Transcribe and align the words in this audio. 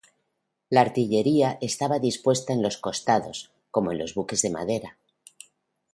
La 0.71 0.81
artillería 0.81 1.59
estaba 1.61 1.99
dispuesta 1.99 2.53
en 2.53 2.63
los 2.63 2.77
costados, 2.79 3.51
como 3.69 3.91
en 3.91 3.99
los 3.99 4.15
buques 4.15 4.41
de 4.41 4.49
madera. 4.49 4.97